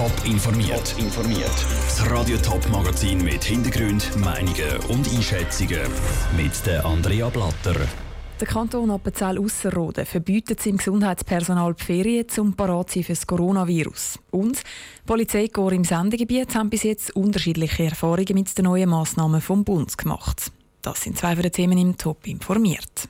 Top 0.00 0.24
informiert. 0.24 0.94
informiert. 0.96 1.66
Das 1.84 2.10
Radio 2.10 2.38
Top 2.38 2.66
Magazin 2.70 3.22
mit 3.22 3.44
Hintergrund, 3.44 4.16
Meinungen 4.16 4.78
und 4.88 5.06
Einschätzungen 5.14 5.82
mit 6.38 6.52
der 6.64 6.86
Andrea 6.86 7.28
Blatter. 7.28 7.74
Der 8.40 8.48
Kanton 8.48 8.90
Appenzell-Ausserrhoden 8.90 10.06
verbietet 10.06 10.62
seinem 10.62 10.78
Gesundheitspersonal 10.78 11.74
die 11.74 11.84
Ferien 11.84 12.28
zum 12.30 12.54
parat 12.54 12.92
für 12.92 13.02
das 13.02 13.26
Coronavirus. 13.26 14.18
Und 14.30 14.62
Polizeikorps 15.04 15.76
im 15.76 15.84
Sendegebiet 15.84 16.54
haben 16.54 16.70
bis 16.70 16.84
jetzt 16.84 17.14
unterschiedliche 17.14 17.84
Erfahrungen 17.84 18.32
mit 18.32 18.56
den 18.56 18.64
neuen 18.64 18.88
Massnahmen 18.88 19.42
vom 19.42 19.64
Bund 19.64 19.98
gemacht. 19.98 20.50
Das 20.80 21.02
sind 21.02 21.18
zwei 21.18 21.34
von 21.34 21.42
den 21.42 21.52
Themen 21.52 21.76
im 21.76 21.98
Top 21.98 22.26
informiert. 22.26 23.06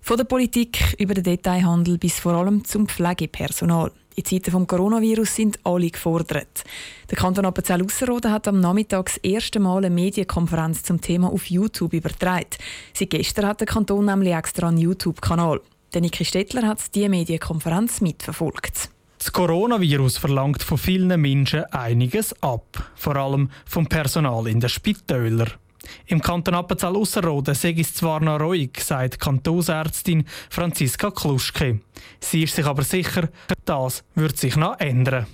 Von 0.00 0.16
der 0.16 0.24
Politik 0.24 0.96
über 0.98 1.14
den 1.14 1.22
Detailhandel 1.22 1.98
bis 1.98 2.18
vor 2.18 2.32
allem 2.32 2.64
zum 2.64 2.88
Pflegepersonal. 2.88 3.92
In 4.18 4.24
Zeiten 4.24 4.50
des 4.50 4.66
Coronavirus 4.66 5.34
sind 5.34 5.58
alle 5.62 5.90
gefordert. 5.90 6.64
Der 7.10 7.18
Kanton 7.18 7.44
Appenzell-Ausserrhoden 7.44 8.32
hat 8.32 8.48
am 8.48 8.60
Nachmittag 8.60 9.06
das 9.06 9.18
erste 9.18 9.60
Mal 9.60 9.84
eine 9.84 9.94
Medienkonferenz 9.94 10.82
zum 10.84 11.02
Thema 11.02 11.30
auf 11.30 11.50
YouTube 11.50 11.92
übertragen. 11.92 12.56
Seit 12.94 13.10
gestern 13.10 13.46
hat 13.46 13.60
der 13.60 13.66
Kanton 13.66 14.06
nämlich 14.06 14.32
extra 14.32 14.68
einen 14.68 14.78
YouTube-Kanal. 14.78 15.60
Niki 15.94 16.24
Stettler 16.24 16.66
hat 16.66 16.94
diese 16.94 17.10
Medienkonferenz 17.10 18.00
mitverfolgt. 18.00 18.88
Das 19.18 19.32
Coronavirus 19.32 20.16
verlangt 20.16 20.62
von 20.62 20.78
vielen 20.78 21.20
Menschen 21.20 21.64
einiges 21.66 22.34
ab, 22.42 22.90
vor 22.94 23.16
allem 23.16 23.50
vom 23.66 23.86
Personal 23.86 24.46
in 24.46 24.60
den 24.60 24.70
Spitälern. 24.70 25.50
Im 26.06 26.20
Kanton 26.20 26.54
Appenzell 26.54 26.96
Ausserrhoden 26.96 27.54
sei 27.54 27.74
es 27.78 27.94
zwar 27.94 28.20
noch 28.20 28.40
ruhig, 28.40 28.80
sagt 28.82 29.20
Kantonsärztin 29.20 30.24
Franziska 30.50 31.10
Kluschke. 31.10 31.80
Sie 32.20 32.42
ist 32.42 32.56
sich 32.56 32.66
aber 32.66 32.82
sicher, 32.82 33.28
das 33.64 34.04
wird 34.14 34.36
sich 34.36 34.56
noch 34.56 34.78
ändern. 34.78 35.26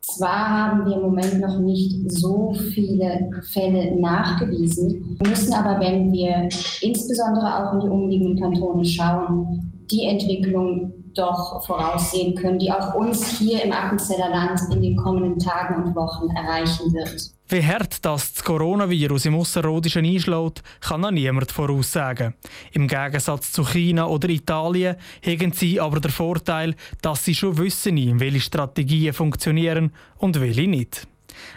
Zwar 0.00 0.48
haben 0.48 0.86
wir 0.86 0.96
im 0.96 1.02
Moment 1.02 1.40
noch 1.40 1.58
nicht 1.58 2.12
so 2.12 2.54
viele 2.72 3.28
Fälle 3.52 4.00
nachgewiesen, 4.00 5.18
müssen 5.26 5.52
aber, 5.52 5.80
wenn 5.80 6.12
wir 6.12 6.48
insbesondere 6.80 7.56
auch 7.56 7.74
in 7.74 7.80
die 7.80 7.88
umliegenden 7.88 8.40
Kantone 8.40 8.84
schauen, 8.84 9.72
die 9.90 10.04
Entwicklung 10.04 10.92
doch 11.14 11.64
voraussehen 11.66 12.34
können, 12.36 12.58
die 12.58 12.70
auch 12.70 12.94
uns 12.94 13.38
hier 13.38 13.64
im 13.64 13.72
Appenzeller 13.72 14.30
Land 14.30 14.60
in 14.70 14.80
den 14.80 14.96
kommenden 14.96 15.38
Tagen 15.38 15.82
und 15.82 15.96
Wochen 15.96 16.28
erreichen 16.30 16.92
wird. 16.92 17.35
Wie 17.48 17.64
hart 17.64 18.04
das, 18.04 18.32
das 18.32 18.42
Coronavirus 18.42 19.26
im 19.26 19.36
Ausserrhodischen 19.36 20.04
einschlägt, 20.04 20.64
kann 20.80 21.02
noch 21.02 21.12
niemand 21.12 21.52
voraussagen. 21.52 22.34
Im 22.72 22.88
Gegensatz 22.88 23.52
zu 23.52 23.64
China 23.64 24.06
oder 24.06 24.28
Italien 24.28 24.96
haben 25.24 25.52
sie 25.52 25.78
aber 25.80 26.00
den 26.00 26.10
Vorteil, 26.10 26.74
dass 27.02 27.24
sie 27.24 27.36
schon 27.36 27.56
wissen, 27.58 28.18
welche 28.18 28.40
Strategien 28.40 29.12
funktionieren 29.12 29.92
und 30.16 30.40
welche 30.40 30.66
nicht. 30.66 31.06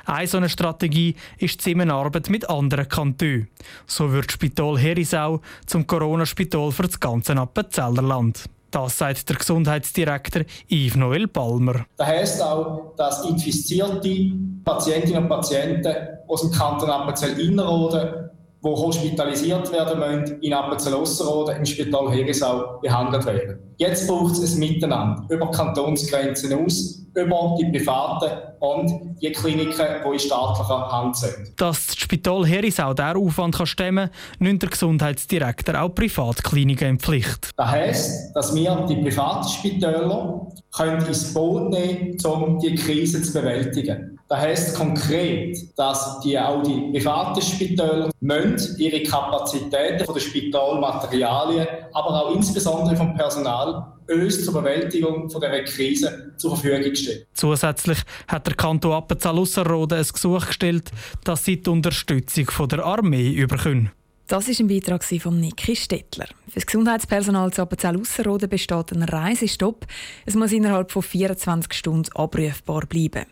Eine 0.06 0.28
solche 0.28 0.50
Strategie 0.50 1.16
ist 1.40 1.66
die 1.66 1.72
Zusammenarbeit 1.72 2.30
mit 2.30 2.48
anderen 2.48 2.88
Kantonen. 2.88 3.48
So 3.88 4.12
wird 4.12 4.28
das 4.28 4.34
Spital 4.34 4.78
Herisau 4.78 5.42
zum 5.66 5.88
Corona-Spital 5.88 6.72
für 6.72 6.84
das 6.84 7.00
ganze 7.00 7.36
Appenzellerland. 7.36 8.48
Das 8.72 8.98
sagt 8.98 9.28
der 9.30 9.36
Gesundheitsdirektor 9.38 10.44
Yves 10.70 10.96
Noel 10.96 11.28
Palmer. 11.28 11.86
Das 11.98 12.08
heisst 12.08 12.42
auch, 12.42 12.94
dass 12.96 13.26
infizierte 13.26 14.32
Patientinnen 14.64 15.24
und 15.24 15.30
Patienten 15.30 15.96
aus 16.28 16.42
dem 16.42 16.52
Kanton 16.52 16.90
Appenzell-Innerrhoden, 16.90 18.30
die 18.64 18.68
hospitalisiert 18.68 19.72
werden 19.72 20.00
müssen, 20.00 20.42
in 20.42 20.54
Appenzell-Osserrhoden 20.54 21.58
im 21.58 21.66
Spital 21.66 22.12
Herisau 22.12 22.80
behandelt 22.82 23.26
werden. 23.26 23.60
Jetzt 23.78 24.08
braucht 24.08 24.34
es 24.34 24.54
ein 24.54 24.60
Miteinander 24.60 25.26
über 25.30 25.50
Kantonsgrenzen 25.50 26.54
aus, 26.54 27.06
über 27.16 27.56
die 27.60 27.72
privaten 27.72 28.30
und 28.60 29.18
die 29.22 29.32
Kliniken, 29.32 29.86
die 30.06 30.14
in 30.14 30.20
staatlicher 30.20 30.92
Hand 30.92 31.18
sind. 31.18 31.54
Dass 31.58 31.88
das 31.88 31.96
Spital 31.96 32.46
Herisau 32.46 32.94
diesen 32.94 33.18
Aufwand 33.18 33.56
kann 33.56 33.66
stemmen 33.66 34.10
kann, 34.10 34.48
nimmt 34.48 34.62
der 34.62 34.70
Gesundheitsdirektor 34.70 35.82
auch 35.82 35.90
Privatkliniken 35.90 36.88
in 36.88 37.00
Pflicht. 37.00 37.52
Das 37.56 37.68
heisst, 37.68 38.36
dass 38.36 38.54
wir 38.54 38.86
die 38.90 38.98
privaten 38.98 39.48
Spitäler 39.48 40.48
können 40.76 41.06
ins 41.06 41.34
Boot 41.34 41.70
nehmen 41.70 42.18
können, 42.18 42.44
um 42.44 42.60
die 42.60 42.76
Krise 42.76 43.22
zu 43.22 43.34
bewältigen. 43.34 44.20
Das 44.28 44.40
heisst 44.40 44.76
konkret, 44.76 45.58
dass 45.76 46.20
die, 46.20 46.38
auch 46.38 46.62
die 46.62 46.92
privaten 46.92 47.42
Spitäler 47.42 48.12
müssen 48.20 48.78
ihre 48.78 49.02
Kapazitäten 49.02 50.06
von 50.06 50.14
den 50.14 50.22
Spitalmaterialien, 50.22 51.68
aber 51.94 52.26
auch 52.26 52.36
insbesondere 52.36 52.96
vom 52.96 53.16
Personal 53.16 53.94
uns 54.10 54.44
zur 54.44 54.54
Bewältigung 54.54 55.30
von 55.30 55.42
dieser 55.42 55.64
Krise 55.64 56.34
zur 56.38 56.58
Verfügung 56.58 56.96
stellen. 56.96 57.24
Zusätzlich 57.34 58.00
hat 58.28 58.48
der 58.48 58.56
Kanton 58.56 58.94
Appenzell-Ausserrhoden 58.94 60.00
ein 60.00 60.08
Gesuch 60.12 60.48
gestellt, 60.48 60.92
dass 61.24 61.46
sie 61.46 61.62
die 61.62 61.70
Unterstützung 61.70 62.50
von 62.50 62.70
der 62.70 62.86
Armee 62.86 63.32
überkommen. 63.32 63.92
Das 64.28 64.48
ist 64.48 64.60
ein 64.60 64.68
Beitrag 64.68 65.04
von 65.04 65.40
Niki 65.40 65.76
Stettler. 65.76 66.28
Für 66.48 66.56
das 66.56 66.66
Gesundheitspersonal 66.68 67.52
zu 67.52 67.64
Appenzell-Ausserrhoden 67.64 68.48
besteht 68.48 68.92
ein 68.92 69.04
Reisestopp. 69.04 69.88
Es 70.26 70.36
muss 70.36 70.52
innerhalb 70.52 70.92
von 70.92 71.02
24 71.02 71.74
Stunden 71.74 72.12
abrufbar 72.14 72.86
bleiben. 72.86 73.26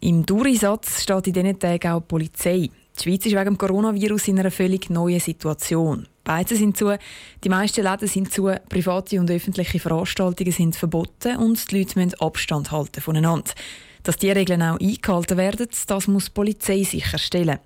Im 0.00 0.24
Durchsatz 0.24 1.02
steht 1.02 1.26
in 1.26 1.32
diesen 1.34 1.58
Tagen 1.58 1.90
auch 1.90 2.00
die 2.00 2.06
Polizei. 2.06 2.70
Die 2.98 3.02
Schweiz 3.02 3.26
ist 3.26 3.32
wegen 3.32 3.44
dem 3.44 3.58
Coronavirus 3.58 4.28
in 4.28 4.38
einer 4.38 4.50
völlig 4.50 4.88
neuen 4.88 5.20
Situation. 5.20 6.06
Beizen 6.30 6.56
sind 6.56 6.76
zu, 6.76 6.96
die 7.42 7.48
meisten 7.48 7.82
Läden 7.82 8.06
sind 8.06 8.32
zu, 8.32 8.54
private 8.68 9.18
und 9.18 9.28
öffentliche 9.32 9.80
Veranstaltungen 9.80 10.52
sind 10.52 10.76
verboten 10.76 11.36
und 11.38 11.68
die 11.68 11.78
Leute 11.78 11.98
müssen 11.98 12.20
Abstand 12.20 12.70
halten 12.70 13.00
voneinander. 13.00 13.50
Dass 14.04 14.16
diese 14.16 14.36
Regeln 14.36 14.62
auch 14.62 14.78
eingehalten 14.78 15.36
werden, 15.36 15.66
das 15.88 16.06
muss 16.06 16.26
die 16.26 16.30
Polizei 16.30 16.84
sicherstellen. 16.84 17.58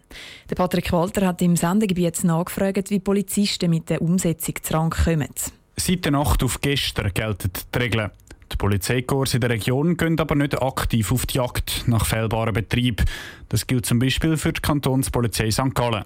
Der 0.48 0.54
Patrick 0.54 0.90
Walter 0.92 1.26
hat 1.26 1.42
im 1.42 1.56
Sendegebiet 1.56 2.24
nachgefragt, 2.24 2.88
wie 2.88 3.00
Polizisten 3.00 3.68
mit 3.68 3.90
der 3.90 4.00
Umsetzung 4.00 4.54
zu 4.62 4.72
Rang 4.72 4.88
kommen. 4.88 5.28
Seit 5.76 6.06
der 6.06 6.12
Nacht 6.12 6.42
auf 6.42 6.58
gestern 6.62 7.12
gelten 7.12 7.50
die 7.52 7.78
Regeln. 7.78 8.12
Die 8.54 8.58
Polizeikorps 8.58 9.34
in 9.34 9.40
der 9.40 9.50
Region 9.50 9.96
gehen 9.96 10.18
aber 10.20 10.36
nicht 10.36 10.62
aktiv 10.62 11.10
auf 11.10 11.26
die 11.26 11.38
Jagd 11.38 11.88
nach 11.88 12.06
fehlbaren 12.06 12.54
Betrieb. 12.54 13.02
Das 13.48 13.66
gilt 13.66 13.84
zum 13.84 13.98
Beispiel 13.98 14.36
für 14.36 14.52
die 14.52 14.60
Kantonspolizei 14.60 15.50
St. 15.50 15.74
Gallen. 15.74 16.04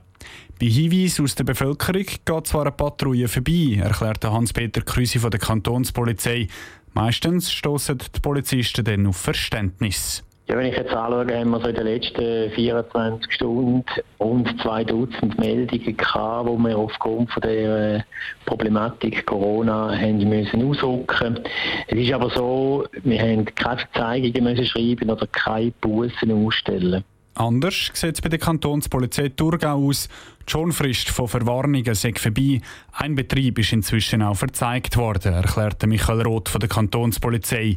Bei 0.58 0.66
Hinweisen 0.66 1.26
aus 1.26 1.34
der 1.34 1.44
Bevölkerung 1.44 2.06
geht 2.24 2.46
zwar 2.46 2.62
eine 2.62 2.72
Patrouille 2.72 3.28
vorbei, 3.28 3.78
erklärte 3.82 4.32
Hans-Peter 4.32 4.80
Krüsi 4.80 5.18
von 5.18 5.30
der 5.30 5.40
Kantonspolizei. 5.40 6.48
Meistens 6.94 7.52
stoßen 7.52 7.98
die 7.98 8.20
Polizisten 8.20 8.82
dann 8.82 9.06
auf 9.06 9.18
Verständnis. 9.18 10.24
Ja, 10.48 10.56
wenn 10.56 10.64
ich 10.64 10.76
jetzt 10.76 10.94
anschaue, 10.94 11.38
haben 11.38 11.50
wir 11.50 11.60
so 11.60 11.68
in 11.68 11.74
den 11.74 11.84
letzten 11.84 12.50
24 12.52 13.32
Stunden 13.34 13.84
rund 14.18 14.48
zwei 14.62 14.82
Dutzend 14.82 15.38
Meldungen 15.38 15.94
gehabt, 15.94 16.48
wo 16.48 16.56
wir 16.56 16.78
aufgrund 16.78 17.30
von 17.30 17.42
der 17.42 17.96
äh, 17.96 18.00
Problematik 18.46 19.26
Corona 19.26 19.94
haben 19.94 20.26
müssen 20.26 20.66
ausrücken. 20.66 21.40
Es 21.88 21.98
ist 21.98 22.12
aber 22.14 22.30
so, 22.30 22.86
wir 23.02 23.20
haben 23.20 23.44
keine 23.44 23.80
Verzeihungen 23.80 24.44
müssen 24.44 24.64
schreiben 24.64 25.10
oder 25.10 25.26
keine 25.26 25.70
Bussen 25.82 26.32
ausstellen. 26.32 27.04
Anders 27.34 27.90
sieht 27.92 28.14
es 28.14 28.20
bei 28.22 28.30
der 28.30 28.38
Kantonspolizei 28.38 29.28
Thurgau 29.28 29.86
aus. 29.86 30.08
Die 30.46 30.50
Schonfrist 30.50 31.10
von 31.10 31.28
Verwarnungen 31.28 31.94
sei 31.94 32.14
vorbei. 32.16 32.62
Ein 32.92 33.14
Betrieb 33.14 33.58
ist 33.58 33.74
inzwischen 33.74 34.22
auch 34.22 34.34
verzeigt 34.34 34.96
worden, 34.96 35.34
erklärte 35.34 35.86
Michael 35.86 36.22
Roth 36.22 36.48
von 36.48 36.58
der 36.58 36.70
Kantonspolizei. 36.70 37.76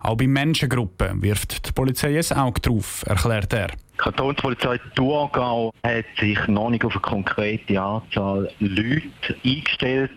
Auch 0.00 0.16
bei 0.16 0.26
Menschengruppen 0.26 1.22
wirft 1.22 1.68
die 1.68 1.72
Polizei 1.72 2.18
ein 2.18 2.36
Auge 2.38 2.60
drauf, 2.60 3.04
erklärt 3.06 3.52
er. 3.52 3.68
Die 3.68 3.98
Kantonspolizei 3.98 4.80
Thurgau 4.94 5.72
hat 5.84 6.06
sich 6.18 6.38
noch 6.48 6.70
nicht 6.70 6.84
auf 6.84 6.92
eine 6.92 7.02
konkrete 7.02 7.80
Anzahl 7.80 8.50
Leute 8.60 9.36
eingestellt. 9.44 10.10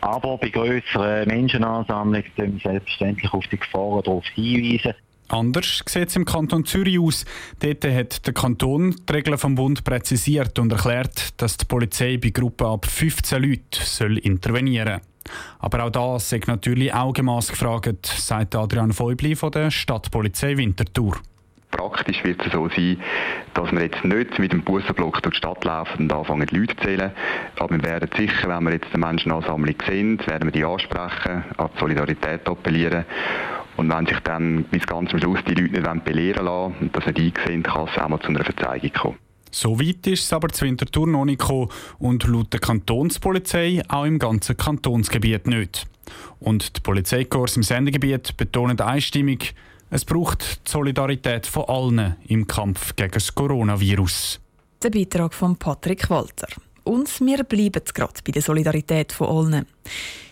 Aber 0.00 0.38
bei 0.38 0.48
grösseren 0.48 1.28
Menschenansammlungen 1.28 2.24
können 2.34 2.54
wir 2.54 2.72
selbstverständlich 2.72 3.32
auf 3.32 3.46
die 3.48 3.58
Gefahren 3.58 4.02
darauf 4.02 4.24
hinweisen. 4.34 4.94
Anders 5.28 5.82
sieht 5.86 6.08
es 6.08 6.16
im 6.16 6.24
Kanton 6.24 6.64
Zürich 6.64 6.98
aus. 6.98 7.24
Dort 7.60 7.84
hat 7.84 8.26
der 8.26 8.34
Kanton 8.34 8.96
die 9.08 9.12
Regeln 9.12 9.38
vom 9.38 9.54
Bund 9.54 9.84
präzisiert 9.84 10.58
und 10.58 10.72
erklärt, 10.72 11.40
dass 11.40 11.56
die 11.56 11.64
Polizei 11.64 12.18
bei 12.18 12.30
Gruppen 12.30 12.66
ab 12.66 12.86
15 12.86 13.42
Leuten 13.42 13.62
soll 13.72 14.18
intervenieren 14.18 15.00
soll. 15.00 15.11
Aber 15.58 15.84
auch 15.84 15.90
das 15.90 16.32
ist 16.32 16.48
natürlich 16.48 16.94
Augenmaß 16.94 17.48
gefragt, 17.48 18.06
sagt 18.06 18.54
Adrian 18.54 18.92
Feubli 18.92 19.36
von 19.36 19.50
der 19.52 19.70
Stadtpolizei 19.70 20.56
Winterthur. 20.56 21.16
Praktisch 21.72 22.22
wird 22.22 22.44
es 22.44 22.52
so 22.52 22.68
sein, 22.68 22.98
dass 23.54 23.72
wir 23.72 23.82
jetzt 23.82 24.04
nicht 24.04 24.38
mit 24.38 24.52
dem 24.52 24.62
Bussenblock 24.62 25.22
durch 25.22 25.34
die 25.34 25.38
Stadt 25.38 25.64
laufen 25.64 26.02
und 26.02 26.12
anfangen, 26.12 26.46
die 26.46 26.56
Leute 26.56 26.76
zu 26.76 26.84
zählen. 26.84 27.12
Aber 27.58 27.74
wir 27.74 27.82
werden 27.82 28.10
sicher, 28.14 28.48
wenn 28.48 28.64
wir 28.64 28.72
jetzt 28.74 28.92
eine 28.92 29.06
Menschenansammlung 29.06 29.74
sind, 29.86 30.26
werden 30.26 30.44
wir 30.44 30.52
die 30.52 30.64
ansprechen, 30.64 31.44
an 31.56 31.70
die 31.74 31.80
Solidarität 31.80 32.46
appellieren. 32.46 33.06
Und 33.76 33.90
wenn 33.90 34.06
sich 34.06 34.20
dann 34.20 34.64
bis 34.64 34.86
ganz 34.86 35.10
zum 35.10 35.18
Schluss 35.18 35.38
die 35.48 35.54
Leute 35.54 35.80
nicht 35.80 36.04
belehren 36.04 36.44
lassen 36.44 36.74
und 36.80 36.96
das 36.96 37.06
nicht 37.06 37.38
einsehen, 37.38 37.62
kann 37.62 37.88
es 37.88 37.98
auch 37.98 38.08
mal 38.08 38.20
zu 38.20 38.28
einer 38.28 38.44
Verzeigung 38.44 38.92
kommen. 38.92 39.18
So 39.52 39.78
weit 39.78 40.06
ist 40.06 40.24
es 40.24 40.32
aber 40.32 40.48
zu 40.48 40.64
Winterthur 40.64 41.06
noch 41.06 41.24
nicht 41.24 41.40
gekommen 41.40 41.68
und 41.98 42.24
laut 42.24 42.52
der 42.52 42.60
Kantonspolizei 42.60 43.82
auch 43.88 44.04
im 44.04 44.18
ganzen 44.18 44.56
Kantonsgebiet 44.56 45.46
nicht. 45.46 45.86
Und 46.40 46.76
die 46.76 46.80
Polizeikorps 46.80 47.56
im 47.56 47.62
Sendegebiet 47.62 48.36
betonen 48.36 48.80
einstimmig, 48.80 49.54
Es 49.94 50.06
braucht 50.06 50.66
die 50.66 50.70
Solidarität 50.70 51.46
von 51.46 51.64
allen 51.66 52.16
im 52.26 52.46
Kampf 52.46 52.96
gegen 52.96 53.12
das 53.12 53.34
Coronavirus. 53.34 54.40
Der 54.82 54.88
Beitrag 54.88 55.34
von 55.34 55.56
Patrick 55.56 56.08
Walter. 56.08 56.48
Und 56.82 57.20
wir 57.20 57.44
bleiben 57.44 57.82
gerade 57.92 58.20
bei 58.24 58.32
der 58.32 58.40
Solidarität 58.40 59.12
von 59.12 59.28
allen. 59.28 59.66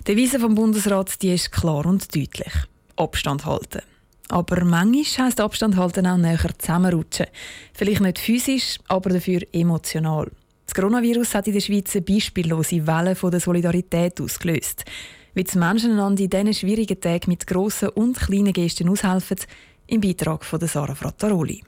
Die 0.00 0.05
Devise 0.14 0.40
vom 0.40 0.55
Bundesrat 0.55 1.20
die 1.20 1.34
ist 1.34 1.52
klar 1.52 1.84
und 1.84 2.16
deutlich. 2.16 2.52
Abstand 2.96 3.44
halten. 3.44 3.82
Aber 4.30 4.64
manchmal 4.64 5.26
heisst 5.26 5.40
Abstand 5.40 5.76
halten 5.76 6.06
auch 6.06 6.16
näher 6.16 6.38
zusammenrutschen. 6.56 7.26
Vielleicht 7.74 8.00
nicht 8.00 8.20
physisch, 8.20 8.78
aber 8.86 9.10
dafür 9.10 9.40
emotional. 9.52 10.30
Das 10.66 10.74
Coronavirus 10.74 11.34
hat 11.34 11.48
in 11.48 11.54
der 11.54 11.60
Schweiz 11.60 11.96
eine 11.96 12.02
beispiellose 12.02 12.86
Welle 12.86 13.16
von 13.16 13.32
der 13.32 13.40
Solidarität 13.40 14.20
ausgelöst. 14.20 14.84
Wie 15.34 15.42
die 15.42 15.58
Menschen 15.58 15.92
einander 15.92 16.22
in 16.22 16.30
diesen 16.30 16.54
schwierigen 16.54 17.00
Tagen 17.00 17.30
mit 17.30 17.44
grossen 17.44 17.88
und 17.88 18.18
kleinen 18.18 18.52
Gesten 18.52 18.88
aushelfen, 18.88 19.38
im 19.88 20.00
Beitrag 20.00 20.44
von 20.44 20.60
Sarah 20.60 20.94
Frattaroli. 20.94 21.64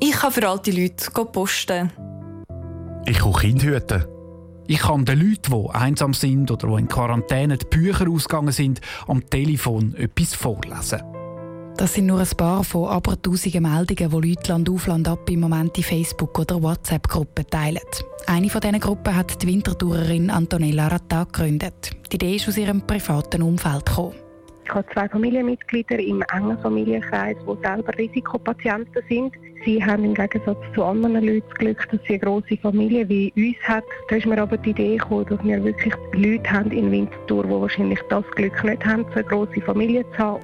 Ich 0.00 0.12
kann 0.12 0.30
für 0.30 0.48
alte 0.48 0.70
Leute 0.70 1.10
posten. 1.10 1.90
Ich 3.06 3.18
kann 3.18 3.32
Kinder 3.32 3.64
hüten. 3.64 4.13
Ich 4.66 4.78
kann 4.78 5.04
den 5.04 5.18
Leuten, 5.18 5.52
die 5.52 5.70
einsam 5.74 6.14
sind 6.14 6.50
oder 6.50 6.68
die 6.68 6.82
in 6.82 6.88
Quarantäne 6.88 7.58
die 7.58 7.66
Bücher 7.66 8.08
ausgegangen 8.08 8.52
sind, 8.52 8.80
am 9.06 9.28
Telefon 9.28 9.94
etwas 9.96 10.34
vorlesen. 10.34 11.02
Das 11.76 11.92
sind 11.92 12.06
nur 12.06 12.20
ein 12.20 12.36
paar 12.36 12.64
von 12.64 12.88
aber 12.88 13.20
tausenden 13.20 13.62
Meldungen, 13.62 14.10
die 14.10 14.28
Leute 14.28 14.52
Land 14.52 14.70
auf 14.70 14.86
Land 14.86 15.08
ab 15.08 15.28
im 15.28 15.40
Moment 15.40 15.76
in 15.76 15.82
Facebook- 15.82 16.38
oder 16.38 16.62
WhatsApp-Gruppen 16.62 17.46
teilen. 17.50 17.80
Eine 18.26 18.48
von 18.48 18.60
diesen 18.60 18.80
Gruppen 18.80 19.14
hat 19.14 19.42
die 19.42 19.48
Wintertourerin 19.48 20.30
Antonella 20.30 20.86
Ratta 20.86 21.24
gegründet. 21.24 21.90
Die 22.10 22.14
Idee 22.14 22.36
ist 22.36 22.48
aus 22.48 22.56
ihrem 22.56 22.80
privaten 22.80 23.42
Umfeld 23.42 23.84
gekommen. 23.84 24.14
Ich 24.64 24.70
habe 24.70 24.86
zwei 24.94 25.08
Familienmitglieder 25.08 25.98
im 25.98 26.24
engen 26.32 26.58
Familienkreis, 26.60 27.36
die 27.40 27.66
selber 27.66 27.98
Risikopatienten 27.98 29.02
sind. 29.10 29.34
Sie 29.64 29.82
haben 29.82 30.04
im 30.04 30.14
Gegensatz 30.14 30.58
zu 30.74 30.84
anderen 30.84 31.24
Leuten 31.24 31.42
das 31.48 31.58
Glück, 31.58 31.88
dass 31.90 32.00
sie 32.06 32.14
eine 32.14 32.18
grosse 32.18 32.56
Familie 32.58 33.08
wie 33.08 33.32
uns 33.36 33.56
hat. 33.62 33.84
Da 34.08 34.16
ist 34.16 34.26
mir 34.26 34.40
aber 34.40 34.58
die 34.58 34.70
Idee 34.70 34.96
gekommen, 34.96 35.26
dass 35.28 35.42
wir 35.42 35.64
wirklich 35.64 35.94
Leute 36.12 36.50
haben 36.50 36.70
in 36.70 36.90
Winterthur, 36.90 37.44
die 37.44 37.50
wahrscheinlich 37.50 38.00
das 38.10 38.24
Glück 38.34 38.64
nicht 38.64 38.84
haben, 38.84 39.04
so 39.10 39.14
eine 39.14 39.24
grosse 39.24 39.60
Familie 39.62 40.04
zu 40.12 40.18
haben. 40.18 40.42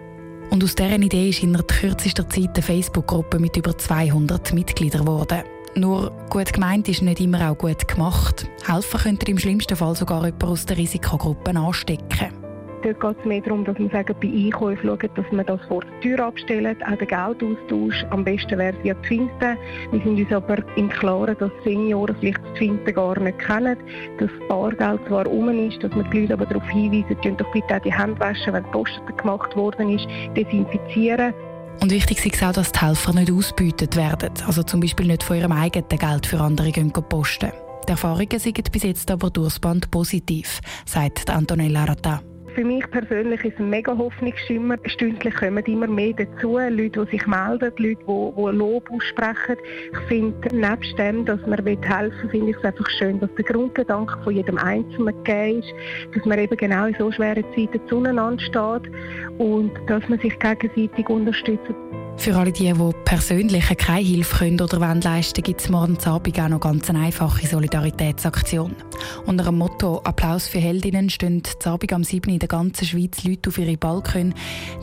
Und 0.51 0.65
aus 0.65 0.75
dieser 0.75 0.99
Idee 0.99 1.29
ist 1.29 1.43
in 1.43 1.53
der 1.53 1.63
kürzester 1.63 2.29
Zeit 2.29 2.51
eine 2.55 2.63
Facebook-Gruppe 2.63 3.39
mit 3.39 3.57
über 3.57 3.77
200 3.77 4.53
Mitgliedern 4.53 5.05
geworden. 5.05 5.43
Nur 5.77 6.11
gut 6.31 6.53
gemeint 6.53 6.89
ist 6.89 7.03
nicht 7.03 7.21
immer 7.21 7.51
auch 7.51 7.59
gut 7.59 7.87
gemacht. 7.87 8.49
Helfen 8.67 9.01
könnte 9.01 9.31
im 9.31 9.39
schlimmsten 9.39 9.77
Fall 9.77 9.95
sogar 9.95 10.25
jemand 10.25 10.45
aus 10.45 10.67
der 10.67 10.77
Risikogruppe 10.77 11.51
anstecken. 11.51 12.40
Dort 12.82 13.00
geht 13.00 13.17
es 13.19 13.25
mehr 13.27 13.41
darum, 13.43 13.65
dass 13.65 13.79
man 13.79 13.91
sagen, 13.91 14.15
bei 14.23 14.29
Einkäufen 14.29 14.88
schaut, 14.88 15.11
dass 15.17 15.32
man 15.32 15.44
das 15.44 15.61
vor 15.69 15.82
der 15.82 16.00
Tür 16.00 16.25
abstellt, 16.25 16.79
auch 16.85 16.97
den 16.97 17.09
Geldaustausch. 17.09 18.06
Am 18.11 18.25
besten 18.25 18.59
wäre 18.59 18.75
es 18.77 18.85
ja 18.85 18.94
Twinte. 18.94 19.56
Wir 19.91 20.00
sind 20.03 20.19
uns 20.19 20.32
aber 20.32 20.56
im 20.77 20.88
Klaren, 20.88 21.37
dass 21.38 21.50
Senioren 21.65 22.17
vielleicht 22.21 22.43
das 22.43 22.55
Twinte 22.55 22.93
gar 22.93 23.19
nicht 23.19 23.38
kennen, 23.38 23.77
dass 24.19 24.31
Bargeld 24.49 25.00
zwar 25.09 25.27
rum 25.27 25.49
ist, 25.69 25.82
dass 25.82 25.93
man 25.93 26.11
die 26.11 26.21
Leute 26.21 26.35
aber 26.35 26.47
darauf 26.47 26.69
hinweisen, 26.69 27.17
dass 27.23 27.37
doch 27.37 27.53
bitte 27.53 27.77
auch 27.77 27.82
die 27.82 27.93
Hände 27.93 28.19
waschen, 28.21 28.53
wenn 28.53 28.65
die 28.65 28.71
Post 28.71 29.00
gemacht 29.17 29.55
worden 29.56 29.91
ist, 29.91 30.06
desinfizieren. 30.37 31.35
Und 31.83 31.91
wichtig 31.91 32.25
ist 32.25 32.43
auch, 32.43 32.53
dass 32.53 32.73
die 32.73 32.81
Helfer 32.81 33.12
nicht 33.12 33.33
ausbeutet 33.33 33.97
werden, 33.97 34.31
also 34.47 34.62
zum 34.62 34.81
Beispiel 34.81 35.06
nicht 35.06 35.23
von 35.23 35.37
ihrem 35.37 35.53
eigenen 35.53 35.88
Geld 35.88 36.26
für 36.26 36.41
andere 36.41 36.73
gehen 36.73 36.93
posten. 36.93 37.53
Die 37.87 37.93
Erfahrungen 37.93 38.38
sind 38.38 38.71
bis 38.71 38.83
jetzt 38.83 39.11
aber 39.11 39.31
durchs 39.31 39.59
Band 39.59 39.91
positiv, 39.91 40.61
sagt 40.85 41.31
Antonella 41.31 41.85
Rata. 41.85 42.23
Für 42.55 42.64
mich 42.64 42.91
persönlich 42.91 43.44
ist 43.44 43.55
es 43.55 43.61
ein 43.61 43.70
mega 43.70 43.97
Hoffnungsschimmer. 43.97 44.76
Stündlich 44.87 45.35
kommen 45.35 45.64
immer 45.64 45.87
mehr 45.87 46.12
dazu, 46.12 46.58
Leute, 46.58 47.05
die 47.05 47.11
sich 47.11 47.26
melden, 47.26 47.73
Leute, 47.76 47.79
die, 47.79 47.94
die 48.05 48.56
Lob 48.56 48.91
aussprechen. 48.91 49.56
Ich 49.93 49.99
finde, 50.08 50.56
nebst 50.56 50.99
dem, 50.99 51.25
dass 51.25 51.41
man 51.47 51.64
helfen 51.64 52.23
will, 52.23 52.31
finde 52.31 52.50
ich 52.50 52.56
es 52.56 52.64
einfach 52.64 52.91
schön, 52.99 53.20
dass 53.20 53.32
der 53.37 53.44
Grundgedanke 53.44 54.19
von 54.25 54.35
jedem 54.35 54.58
Einzelnen 54.58 55.14
gegeben 55.23 55.61
ist, 55.61 55.73
dass 56.14 56.25
man 56.25 56.38
eben 56.41 56.56
genau 56.56 56.87
in 56.87 56.97
so 56.99 57.12
schweren 57.12 57.44
Zeiten 57.55 57.81
zueinander 57.88 58.43
steht 58.43 58.93
und 59.38 59.73
dass 59.87 60.08
man 60.08 60.19
sich 60.19 60.37
gegenseitig 60.38 61.08
unterstützt. 61.08 61.75
Für 62.21 62.37
alle 62.37 62.53
die, 62.53 62.71
die 62.71 62.93
persönlich 63.07 63.65
keine 63.79 64.05
Hilfe 64.05 64.41
können 64.41 64.61
oder 64.61 64.79
wollen 64.79 65.01
leisten 65.01 65.43
gibt 65.43 65.63
es 65.63 65.71
morgen 65.71 65.97
Abend 66.05 66.39
auch 66.39 66.49
noch 66.51 66.61
ganz 66.61 66.91
eine 66.91 67.07
einfache 67.07 67.47
Solidaritätsaktion. 67.47 68.77
Unter 69.25 69.45
dem 69.45 69.57
Motto 69.57 70.03
«Applaus 70.05 70.47
für 70.47 70.59
Heldinnen» 70.59 71.09
stehen 71.09 71.43
Abend 71.65 71.93
am 71.95 72.05
7. 72.05 72.31
in 72.31 72.39
der 72.39 72.49
ganzen 72.49 72.85
Schweiz 72.85 73.25
Leute 73.25 73.49
auf 73.49 73.57
ihre 73.57 73.79
Balkone, 73.79 74.35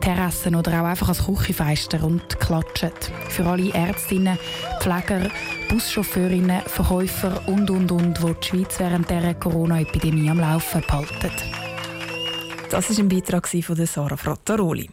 Terrassen 0.01 0.55
oder 0.55 0.81
auch 0.81 0.85
einfach 0.87 1.09
als 1.09 1.27
Küchenfeister 1.27 2.03
und 2.03 2.39
klatschen. 2.39 2.89
Für 3.29 3.45
alle 3.45 3.71
Ärztinnen, 3.71 4.39
Pfleger, 4.79 5.29
Buschauffeurinnen, 5.69 6.61
Verkäufer 6.65 7.47
und, 7.47 7.69
und, 7.69 7.91
und, 7.91 8.17
die 8.17 8.33
die 8.33 8.47
Schweiz 8.47 8.79
während 8.79 9.11
der 9.11 9.35
Corona-Epidemie 9.35 10.31
am 10.31 10.39
Laufen 10.39 10.81
behalten. 10.81 11.66
Das 12.69 12.89
ist 12.89 12.99
ein 12.99 13.07
Beitrag 13.07 13.47
von 13.47 13.85
Sarah 13.85 14.17
Frattaroli. 14.17 14.89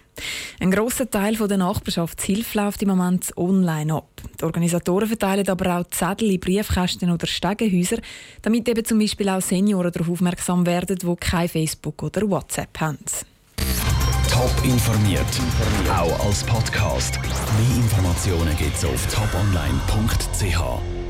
Ein 0.61 0.71
grosser 0.71 1.11
Teil 1.11 1.35
der 1.35 1.57
Nachbarschaftshilfe 1.57 2.59
läuft 2.59 2.83
im 2.83 2.89
Moment 2.89 3.37
online 3.37 3.95
ab. 3.95 4.09
Die 4.41 4.45
Organisatoren 4.45 5.09
verteilen 5.09 5.49
aber 5.49 5.79
auch 5.79 5.91
Zettel 5.91 6.31
in 6.31 6.41
Briefkästen 6.41 7.11
oder 7.11 7.27
Stegenhäuser, 7.27 7.99
damit 8.43 8.69
eben 8.69 8.85
zum 8.85 9.01
Beispiel 9.01 9.29
auch 9.29 9.43
Senioren 9.43 9.91
darauf 9.91 10.09
aufmerksam 10.09 10.65
werden, 10.67 10.97
die 10.97 11.17
kein 11.17 11.49
Facebook 11.49 12.03
oder 12.03 12.29
WhatsApp 12.31 12.81
haben. 12.81 12.99
Top 14.31 14.53
informiert, 14.65 15.21
auch 15.91 16.27
als 16.27 16.45
Podcast. 16.45 17.19
Mehr 17.21 17.77
Informationen 17.77 18.57
gibt 18.57 18.77
es 18.77 18.85
auf 18.85 19.07
toponline.ch. 19.13 21.04